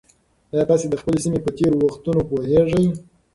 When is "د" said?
0.89-0.95